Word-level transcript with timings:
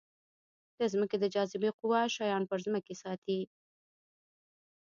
د 0.79 0.81
ځمکې 0.93 1.17
د 1.19 1.25
جاذبې 1.33 1.69
قوه 1.79 2.01
شیان 2.15 2.43
پر 2.49 2.59
ځمکې 2.65 2.93
ساتي. 3.01 3.39